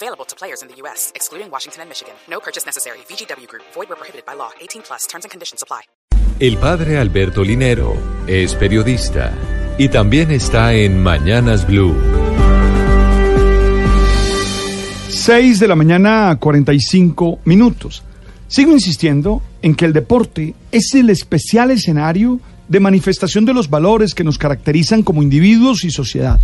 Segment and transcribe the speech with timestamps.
[0.00, 2.14] Available to players in the U.S., excluding Washington and Michigan.
[2.30, 2.98] No purchase necessary.
[3.08, 3.64] VGW Group.
[3.74, 4.50] Void where prohibited by law.
[4.60, 5.08] 18 plus.
[5.08, 5.82] Terms and conditions apply.
[6.38, 7.96] El padre Alberto Linero
[8.28, 9.32] es periodista
[9.76, 11.96] y también está en Mañanas Blue.
[15.08, 18.04] 6 de la mañana, 45 minutos.
[18.46, 24.14] Sigo insistiendo en que el deporte es el especial escenario de manifestación de los valores
[24.14, 26.38] que nos caracterizan como individuos y sociedad.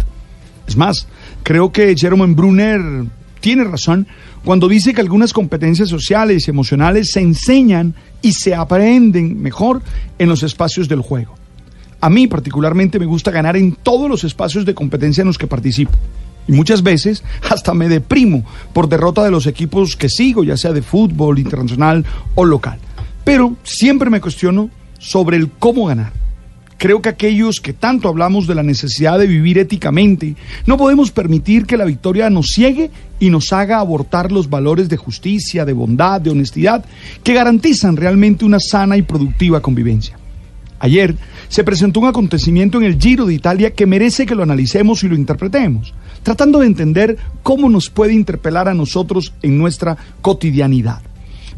[0.67, 1.07] Es más,
[1.45, 2.81] creo que Jerome Brunner
[3.45, 4.07] tiene razón
[4.43, 9.83] cuando dice que algunas competencias sociales y emocionales se enseñan y se aprenden mejor
[10.19, 11.35] en los espacios del juego.
[12.01, 15.47] A mí particularmente me gusta ganar en todos los espacios de competencia en los que
[15.47, 15.93] participo.
[16.49, 20.73] Y muchas veces hasta me deprimo por derrota de los equipos que sigo, ya sea
[20.73, 22.03] de fútbol, internacional
[22.35, 22.79] o local.
[23.25, 26.15] Pero siempre me cuestiono sobre el cómo ganar.
[26.85, 31.65] Creo que aquellos que tanto hablamos de la necesidad de vivir éticamente, no podemos permitir
[31.65, 36.21] que la victoria nos ciegue y nos haga abortar los valores de justicia, de bondad,
[36.21, 36.85] de honestidad,
[37.23, 40.19] que garantizan realmente una sana y productiva convivencia.
[40.79, 41.17] Ayer
[41.49, 45.09] se presentó un acontecimiento en el Giro de Italia que merece que lo analicemos y
[45.09, 51.01] lo interpretemos, tratando de entender cómo nos puede interpelar a nosotros en nuestra cotidianidad.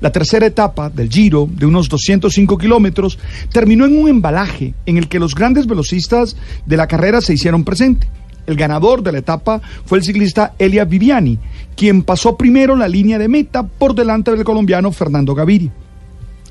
[0.00, 3.19] La tercera etapa del Giro, de unos 205 kilómetros,
[3.50, 7.64] terminó en un embalaje en el que los grandes velocistas de la carrera se hicieron
[7.64, 8.06] presente.
[8.47, 11.39] El ganador de la etapa fue el ciclista Elia Viviani,
[11.74, 15.72] quien pasó primero la línea de meta por delante del colombiano Fernando Gaviria.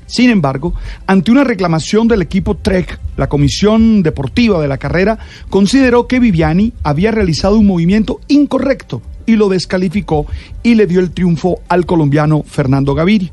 [0.06, 0.74] Sin embargo,
[1.06, 5.18] ante una reclamación del equipo Trek, la comisión deportiva de la carrera
[5.50, 10.26] consideró que Viviani había realizado un movimiento incorrecto y lo descalificó
[10.62, 13.30] y le dio el triunfo al colombiano Fernando Gaviria.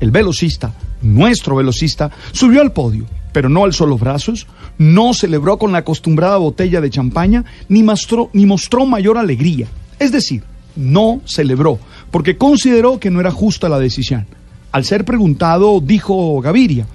[0.00, 0.72] El velocista,
[1.02, 4.46] nuestro velocista, subió al podio, pero no alzó los brazos,
[4.78, 9.66] no celebró con la acostumbrada botella de champaña, ni mostró, ni mostró mayor alegría.
[9.98, 10.42] Es decir,
[10.76, 11.78] no celebró,
[12.10, 14.26] porque consideró que no era justa la decisión.
[14.72, 16.86] Al ser preguntado, dijo Gaviria,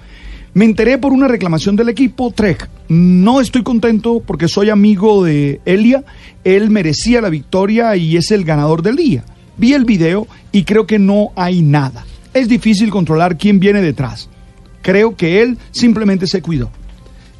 [0.52, 2.68] me enteré por una reclamación del equipo Trek.
[2.88, 6.04] No estoy contento porque soy amigo de Elia.
[6.42, 9.24] Él merecía la victoria y es el ganador del día.
[9.56, 12.04] Vi el video y creo que no hay nada.
[12.34, 14.28] Es difícil controlar quién viene detrás.
[14.82, 16.70] Creo que él simplemente se cuidó.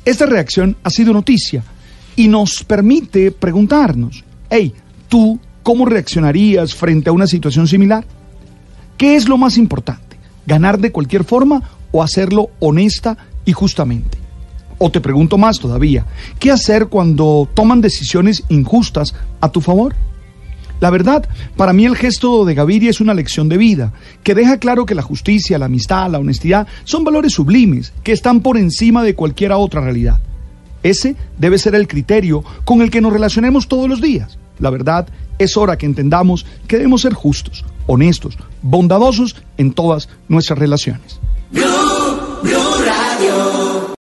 [0.04, 1.64] Esta reacción ha sido noticia
[2.14, 4.72] y nos permite preguntarnos, hey,
[5.08, 8.04] ¿tú cómo reaccionarías frente a una situación similar?
[8.96, 10.16] ¿Qué es lo más importante?
[10.46, 14.18] ¿Ganar de cualquier forma o hacerlo honesta y justamente?
[14.78, 16.06] O te pregunto más todavía,
[16.38, 19.94] ¿qué hacer cuando toman decisiones injustas a tu favor?
[20.80, 23.92] La verdad, para mí el gesto de Gaviria es una lección de vida,
[24.22, 28.40] que deja claro que la justicia, la amistad, la honestidad son valores sublimes, que están
[28.40, 30.20] por encima de cualquier otra realidad.
[30.82, 34.38] Ese debe ser el criterio con el que nos relacionemos todos los días.
[34.58, 35.06] La verdad,
[35.38, 41.20] es hora que entendamos que debemos ser justos, honestos, bondadosos en todas nuestras relaciones.